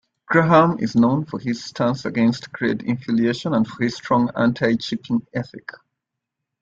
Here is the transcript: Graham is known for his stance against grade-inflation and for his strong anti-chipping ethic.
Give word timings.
Graham 0.25 0.79
is 0.79 0.95
known 0.95 1.25
for 1.25 1.37
his 1.37 1.63
stance 1.63 2.05
against 2.05 2.51
grade-inflation 2.51 3.53
and 3.53 3.67
for 3.67 3.83
his 3.83 3.95
strong 3.97 4.31
anti-chipping 4.35 5.27
ethic. 5.31 5.69